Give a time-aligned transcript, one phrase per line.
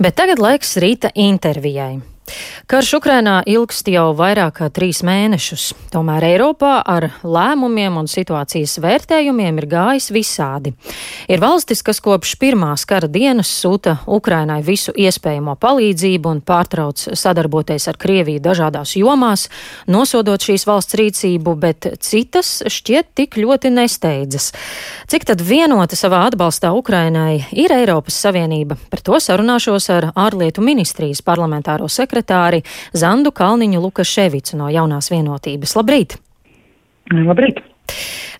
[0.00, 1.98] Bet tagad laiks rīta intervijai.
[2.70, 9.58] Karš Ukrainā ilgst jau vairāk kā trīs mēnešus, tomēr Eiropā ar lēmumiem un situācijas vērtējumiem
[9.58, 10.70] ir gājis visādi.
[11.26, 17.88] Ir valstis, kas kopš pirmās kara dienas sūta Ukrainai visu iespējamo palīdzību un pārtrauc sadarboties
[17.90, 19.48] ar Krieviju dažādās jomās,
[19.90, 24.52] nosodot šīs valsts rīcību, bet citas šķiet tik ļoti nesteidzas.
[25.10, 28.78] Cik tad vienota savā atbalstā Ukrainai ir Eiropas Savienība?
[28.94, 35.76] Par to sarunāšos ar ārlietu ministrijas parlamentāro sekretāru sekretāri Zandu Kalniņu Lukaševicu no jaunās vienotības.
[35.76, 36.18] Labrīt!
[37.10, 37.60] Labrīt!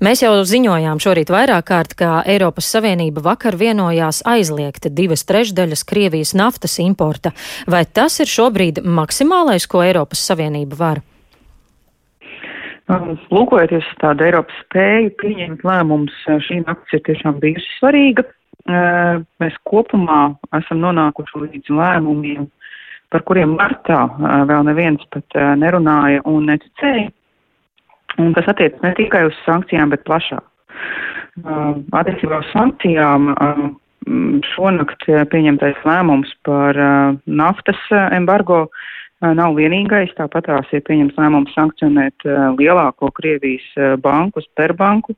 [0.00, 6.32] Mēs jau ziņojām šorīt vairāk kārt, ka Eiropas Savienība vakar vienojās aizliegt divas trešdaļas Krievijas
[6.34, 7.32] naftas importa.
[7.66, 11.02] Vai tas ir šobrīd maksimālais, ko Eiropas Savienība var?
[12.90, 16.14] Um, lūkojoties uz tādu Eiropas spēju pieņemt lēmumus,
[16.46, 18.24] šī naktis ir tiešām bijusi svarīga.
[18.70, 22.48] Uh, mēs kopumā esam nonākuši līdz lēmumiem
[23.10, 24.04] par kuriem martā
[24.48, 27.10] vēl neviens pat nerunāja un neticēja.
[28.20, 30.44] Un tas attiec ne tikai uz sankcijām, bet plašāk.
[31.96, 33.30] Attiecībā uz sankcijām
[34.54, 36.78] šonakt pieņemtais lēmums par
[37.26, 38.64] naftas embargo
[39.20, 40.12] nav vienīgais.
[40.16, 42.26] Tāpat tās ir pieņemts lēmums sankcionēt
[42.58, 43.66] lielāko Krievijas
[44.02, 45.14] banku, Sperbanku,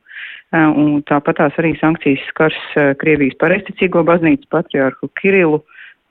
[0.52, 2.60] un tāpat tās arī sankcijas skars
[3.00, 5.62] Krievijas pareisticīgo baznīcu patriārhu Kirilu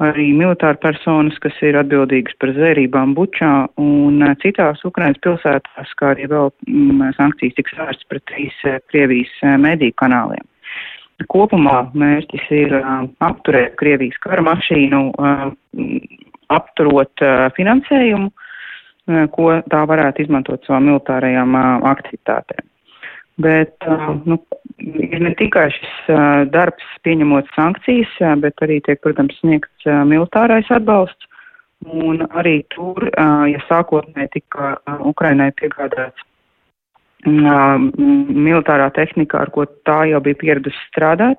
[0.02, 6.14] arī militāra personas, kas ir atbildīgas par zvērībām Bučā un eh, citās Ukrainas pilsētās, kā
[6.16, 10.48] arī vēl mm, sankcijas tiks vērsts pret trīs eh, Krievijas eh, mediju kanāliem.
[11.30, 12.72] Kopumā mērķis ir
[13.22, 15.02] apturēt Krievijas kara mašīnu,
[16.50, 17.22] apturot
[17.54, 18.32] finansējumu,
[19.36, 21.54] ko tā varētu izmantot savām militārajām
[21.92, 22.71] aktivitātēm.
[23.42, 23.86] Bet
[24.26, 24.38] nu,
[24.78, 26.14] ir ne tikai šis
[26.54, 31.30] darbs pieņemot sankcijas, bet arī tiek, protams, sniegts militārais atbalsts.
[31.82, 33.08] Un arī tur,
[33.50, 34.76] ja sākotnēji tika
[35.10, 36.28] Ukrainai piegādāts
[37.26, 41.38] militārā tehnika, ar ko tā jau bija pieradusi strādāt,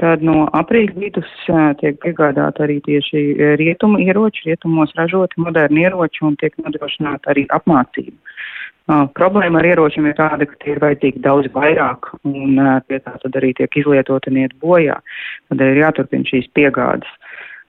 [0.00, 1.32] tad no aprīļa vidus
[1.80, 3.24] tiek piegādāta arī tieši
[3.60, 8.16] rietumu ieroči, rietumos ražoti moderni ieroči un tiek nodrošināta arī apmācība.
[8.16, 8.57] Uh,
[8.88, 13.14] problēma ar ieročiem ir tāda, ka tie ir vajadzīgi daudz vairāk, un uh, tie tā
[13.22, 14.96] tad arī tiek izlietoti un iet bojā.
[15.50, 17.10] Tādēļ ir jāturpina šīs piegādes.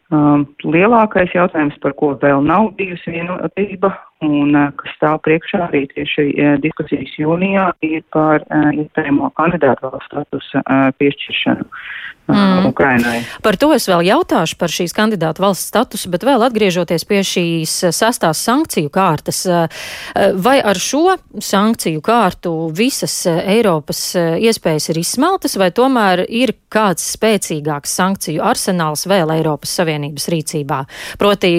[0.10, 3.92] Um, lielākais jautājums, par ko vēl nav bijusi vienotība
[4.26, 9.88] un uh, kas stāv priekšā arī tieši uh, diskusijas jūnijā, ir par uh, iespējamo kandidātu
[9.88, 10.64] valsts statusa
[11.00, 11.68] piešķiršanu
[12.28, 12.66] mm.
[12.70, 13.22] Ukrainai.
[13.46, 17.76] Par to es vēl jautāšu par šīs kandidātu valsts statusu, bet vēl atgriežoties pie šīs
[17.96, 19.44] sastās sankciju kārtas,
[20.44, 27.96] vai ar šo sankciju kārtu visas Eiropas iespējas ir izsmeltas, vai tomēr ir kāds spēcīgāks
[28.00, 30.84] sankciju arsenāls vēl Eiropas Savienības rīcībā?
[31.22, 31.54] Proti,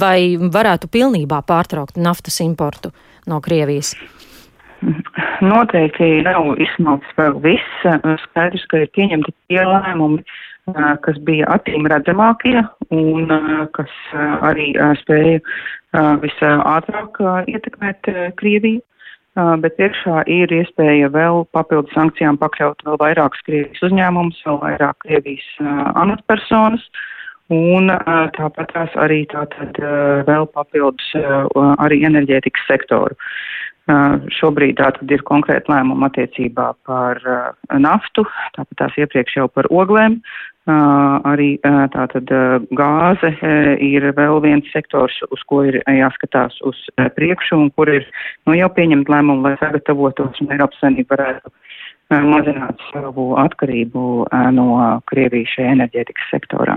[0.00, 2.92] vai varētu pilnībā pārtraukt naftas importu
[3.28, 3.94] no Krievijas?
[5.42, 7.86] Noteikti nav izsmalts vēl viss.
[8.24, 10.22] Skaidrs, ka ir pieņemti tie lēmumi,
[11.02, 12.60] kas bija acīm redzamākie
[12.94, 13.26] un
[13.74, 13.94] kas
[14.46, 14.70] arī
[15.00, 15.40] spēja
[16.22, 17.18] visātrāk
[17.50, 18.84] ietekmēt Krieviju.
[19.62, 25.46] Bet priekšā ir iespēja vēl papildus sankcijām pakļaut vēl vairākas Krievijas uzņēmumus, vēl vairāk Krievijas
[25.94, 26.82] amatpersonas.
[27.54, 27.88] Un
[28.36, 29.78] tāpat tās arī tātad
[30.28, 31.14] vēl papildus
[31.80, 33.16] arī enerģētikas sektoru.
[34.36, 37.22] Šobrīd tātad ir konkrēti lēmumi attiecībā par
[37.80, 38.26] naftu,
[38.56, 40.18] tāpat tās iepriekš jau par oglēm.
[40.68, 41.54] Arī
[41.94, 42.28] tātad
[42.76, 43.30] gāze
[43.80, 46.82] ir vēl viens sektors, uz ko ir jāskatās uz
[47.16, 48.04] priekšu un kur ir
[48.44, 51.54] nu, jau pieņemt lēmumu, lai sagatavotos un Eiropas Savienība varētu
[52.28, 54.04] mazināt savu atkarību
[54.52, 54.68] no
[55.08, 56.76] Krievijas šajā enerģētikas sektorā.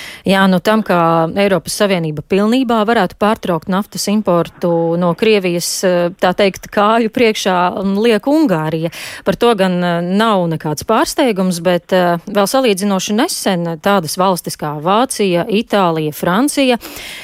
[0.21, 4.69] Jā, nu tam, kā Eiropas Savienība pilnībā varētu pārtraukt naftas importu
[5.01, 7.57] no Krievijas, eh, tā teikt, kāju priekšā
[7.97, 8.91] liek Ungārija.
[9.25, 14.75] Par to gan eh, nav nekāds pārsteigums, bet eh, vēl salīdzinoši nesen tādas valstis kā
[14.77, 16.77] Vācija, Itālija, Francija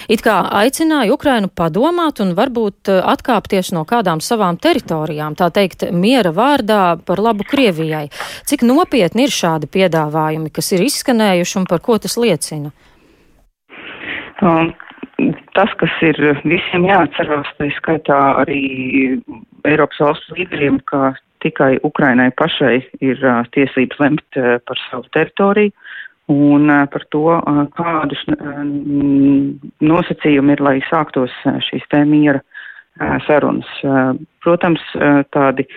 [0.10, 6.34] it kā aicināja Ukrainu padomāt un varbūt atkāpties no kādām savām teritorijām, tā teikt, miera
[6.34, 8.08] vārdā par labu Krievijai.
[8.50, 12.74] Cik nopietni ir šādi piedāvājumi, kas ir izskanējuši un par ko tas liecina?
[14.46, 14.74] Um,
[15.58, 18.62] tas, kas ir visiem jāatcerās, tā skaitā arī
[19.68, 25.74] Eiropas valstu līderiem, ka tikai Ukrainai pašai ir uh, tiesības lemt uh, par savu teritoriju
[26.34, 28.62] un uh, par to, uh, kādus uh,
[29.82, 32.42] nosacījumi ir, lai sāktos uh, šīs te miera
[33.28, 33.70] sarunas.
[34.44, 34.84] Protams,
[35.34, 35.68] tādi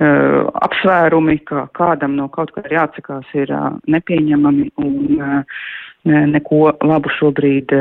[0.00, 3.52] apsvērumi, ka kādam no kaut kā ir jāatsakās, ir
[3.90, 5.44] nepieņemami un
[6.04, 7.74] neko labu šobrīd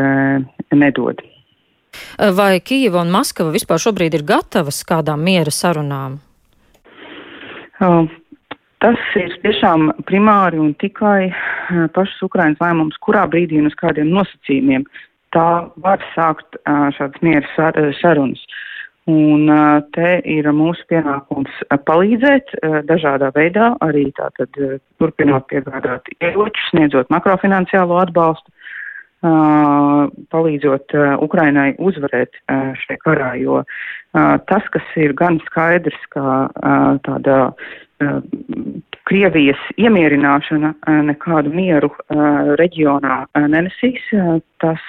[0.76, 1.22] nedod.
[2.36, 6.20] Vai Kijava un Maskava vispār šobrīd ir gatavas kādām miera sarunām?
[8.80, 11.32] Tas ir tiešām primāri un tikai
[11.96, 14.86] pašas Ukrainas lēmums, kurā brīdī un uz kādiem nosacījumiem
[15.36, 15.50] tā
[15.84, 16.60] var sākt
[16.98, 17.72] šādas miera
[18.02, 18.44] sarunas.
[19.10, 19.50] Un
[19.96, 21.54] te ir mūsu pienākums
[21.88, 22.52] palīdzēt
[22.86, 24.54] dažādā veidā, arī tātad
[25.02, 28.52] turpināt piegādāt ieročus, sniedzot makrofinanciālo atbalstu,
[30.34, 30.96] palīdzot
[31.26, 33.64] Ukrainai uzvarēt šajā karā, jo
[34.14, 36.48] tas, kas ir gan skaidrs, ka
[37.08, 37.40] tāda
[39.10, 40.72] Krievijas iemierināšana
[41.10, 41.90] nekādu mieru
[42.62, 44.06] reģionā nenesīs,
[44.64, 44.86] tas,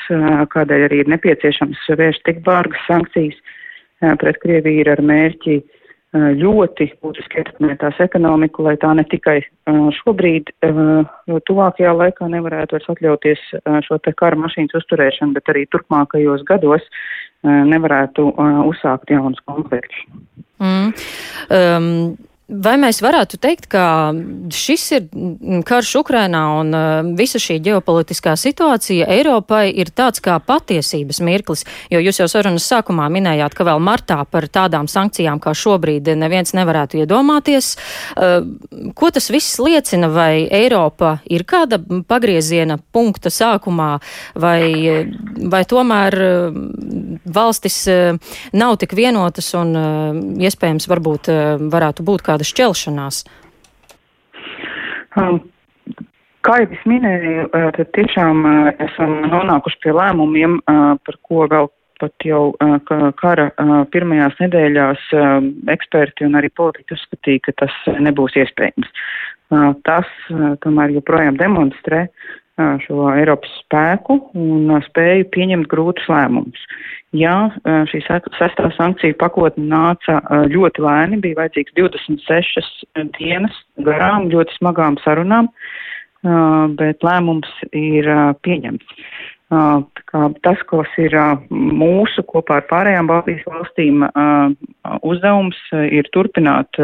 [0.52, 3.40] kādēļ arī ir nepieciešams vērst tik bārgas sankcijas
[4.00, 5.60] pret Krieviju, ir ar mērķi
[6.10, 9.38] ļoti būtiski ietekmēt tās ekonomiku, lai tā ne tikai
[10.00, 10.50] šobrīd,
[11.46, 13.44] tuvākajā laikā nevarētu vairs atļauties
[13.86, 16.82] šo te kara mašīnas uzturēšanu, bet arī turpmākajos gados
[17.44, 18.26] nevarētu
[18.66, 20.02] uzsākt jaunus konfliktus.
[20.58, 20.90] Mm.
[21.48, 22.18] Um.
[22.50, 24.10] Vai mēs varētu teikt, ka
[24.50, 25.04] šis ir
[25.66, 31.62] karš Ukrainā un uh, visa šī ģeopolitiskā situācija Eiropai ir tāds kā patiesības mirklis?
[31.94, 36.50] Jo jūs jau sarunas sākumā minējāt, ka vēl martā par tādām sankcijām kā šobrīd neviens
[36.58, 37.76] nevarētu iedomāties.
[38.16, 38.42] Uh,
[38.98, 40.10] ko tas viss liecina?
[40.10, 41.78] Vai Eiropa ir kāda
[42.10, 43.92] pagrieziena punkta sākumā,
[44.34, 45.06] vai,
[45.54, 46.60] vai tomēr uh,
[47.30, 47.78] valstis
[48.56, 49.70] nav tik vienotas un
[50.40, 51.30] iespējams varbūt
[51.70, 53.24] varētu būt kāda tāda šķelšanās?
[55.18, 55.40] Um,
[56.46, 61.46] kā jau es minēju, uh, tad tiešām uh, esam nonākuši pie lēmumiem, uh, par ko
[61.50, 61.68] vēl
[62.00, 62.54] pat jau
[63.20, 63.50] kara
[63.92, 65.02] pirmajās nedēļās
[65.68, 68.88] eksperti un arī politiķi uzskatīja, ka tas nebūs iespējams.
[69.84, 70.08] Tas
[70.64, 72.06] tomēr joprojām demonstrē
[72.84, 76.62] šo Eiropas spēku un spēju pieņemt grūtus lēmumus.
[77.16, 77.50] Jā,
[77.90, 80.20] šī sestā sankciju pakotne nāca
[80.52, 82.70] ļoti lēni, bija vajadzīgs 26
[83.18, 85.50] dienas garām, ļoti smagām sarunām,
[86.78, 88.06] bet lēmums ir
[88.46, 88.94] pieņemts.
[89.50, 91.16] Tas, kas ir
[91.50, 94.04] mūsu kopā ar pārējām Baltijas valstīm
[95.02, 95.58] uzdevums,
[95.90, 96.78] ir turpināt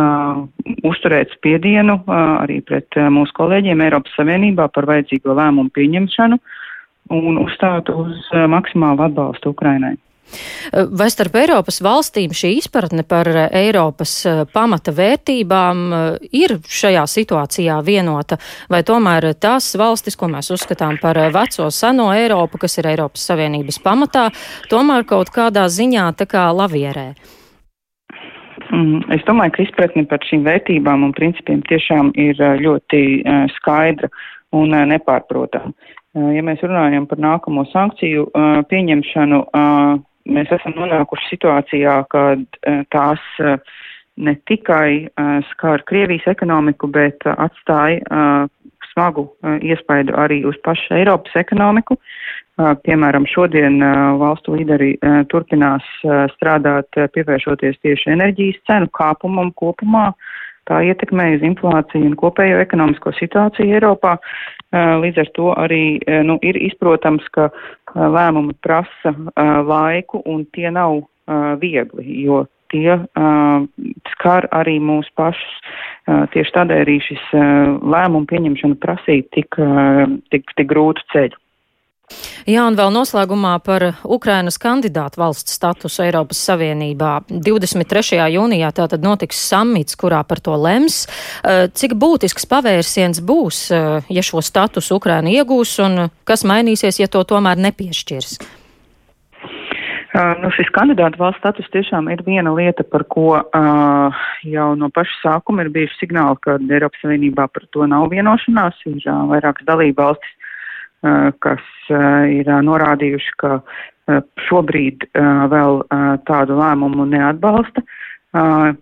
[0.00, 0.44] Uh,
[0.86, 6.38] uzturēt spiedienu uh, arī pret uh, mūsu kolēģiem Eiropas Savienībā par vajadzīgo lēmumu pieņemšanu
[7.16, 9.96] un uzstāt uz maksimālu atbalstu Ukrainai.
[10.70, 14.12] Vai starp Eiropas valstīm šī izpratne par Eiropas
[14.52, 15.80] pamata vērtībām
[16.38, 18.38] ir šajā situācijā vienota,
[18.70, 23.82] vai tomēr tās valstis, ko mēs uzskatām par veco seno Eiropu, kas ir Eiropas Savienības
[23.82, 24.28] pamatā,
[24.70, 27.08] tomēr kaut kādā ziņā tā kā lavierē?
[27.10, 27.39] Mm,
[29.14, 33.02] es domāju, ka izpratne par šīm vērtībām un principiem tiešām ir ļoti
[33.56, 34.10] skaidra
[34.56, 35.72] un nepārprotama.
[36.34, 38.26] Ja mēs runājam par nākamo sankciju
[38.70, 39.44] pieņemšanu,
[40.34, 42.42] mēs esam nonākuši situācijā, kad
[42.90, 43.22] tās
[44.20, 45.06] ne tikai
[45.52, 48.48] skar Krievijas ekonomiku, bet atstāja
[48.90, 49.28] smagu
[49.62, 51.94] iespaidu arī uz pašu Eiropas ekonomiku.
[52.60, 53.78] Piemēram, šodien
[54.20, 54.92] valstu līderi
[55.32, 55.86] turpinās
[56.34, 60.10] strādāt, pievēršoties tieši enerģijas cenu kāpumam kopumā.
[60.68, 64.18] Tā ietekmē uz inflāciju un kopējo ekonomisko situāciju Eiropā.
[64.74, 65.82] Līdz ar to arī
[66.26, 67.48] nu, ir izprotams, ka
[67.96, 69.14] lēmumi prasa
[69.66, 71.00] laiku un tie nav
[71.62, 73.00] viegli, jo tie
[74.12, 75.60] skar arī mūs pašus.
[76.06, 79.58] Tieši tādēļ arī šis lēmumu pieņemšana prasīja tik,
[80.30, 81.40] tik, tik grūtu ceļu.
[82.48, 87.12] Jā, un vēl noslēgumā par Ukrainas kandidātu valsts statusu Eiropas Savienībā.
[87.30, 88.20] 23.
[88.34, 91.04] jūnijā tātad notiks samits, kurā par to lems.
[91.44, 97.06] Eh, cik būtisks pavērsiens būs, eh, ja šo statusu Ukraina iegūs, un kas mainīsies, ja
[97.06, 98.40] to tomēr nepiešķirs?
[100.10, 104.10] Uh, nu, šis kandidātu valsts status tiešām ir viena lieta, par ko uh,
[104.42, 108.74] jau no paša sākuma ir bijuši signāli, ka Eiropas Savienībā par to nav vienošanās.
[108.90, 110.39] Ir uh, vairākas dalība valstis, Eh,
[111.02, 113.60] kas eh, ir eh, norādījuši, ka
[114.48, 115.04] šobrīd
[115.52, 115.76] vēl
[116.26, 117.84] tādu lēmumu neatbalsta.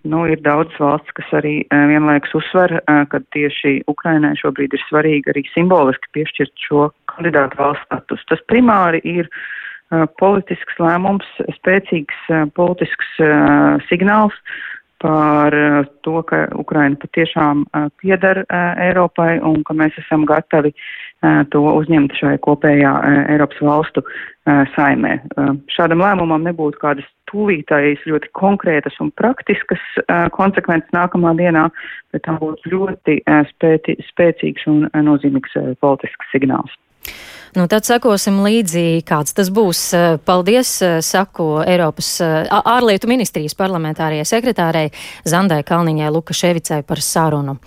[0.08, 2.78] Nu, ir daudz valsts, kas arī vienlaikus uzsver,
[3.12, 8.24] ka tieši Ukrainai šobrīd ir svarīgi arī simboliski piešķirt šo kandidātu valsts status.
[8.32, 9.28] Tas primāri ir
[10.16, 12.24] politisks lēmums, spēcīgs
[12.56, 13.12] politisks
[13.90, 14.40] signāls
[15.02, 15.54] par
[16.02, 17.66] to, ka Ukraina patiešām
[18.02, 18.44] piedara
[18.82, 20.72] Eiropai un ka mēs esam gatavi
[21.52, 22.94] to uzņemt šai kopējā
[23.34, 24.02] Eiropas valstu
[24.74, 25.18] saimē.
[25.70, 29.82] Šādam lēmumam nebūtu kādas tūlītējas, ļoti konkrētas un praktiskas
[30.34, 31.68] konsekvences nākamā dienā,
[32.14, 33.20] bet tam būtu ļoti
[33.52, 36.74] spēti, spēcīgs un nozīmīgs politisks signāls.
[37.56, 39.80] Nu, tad sekosim līdzi, kāds tas būs.
[40.28, 40.74] Paldies,
[41.04, 44.90] saku Eiropas ārlietu ministrijas parlamentārajai sekretārei
[45.28, 47.56] Zandai Kalniņai Lukaševicai par sarunu.